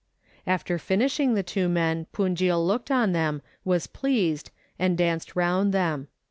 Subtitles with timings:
[0.47, 6.07] After finishing the two men, Punjil looked on them, was pleased, and danced round them.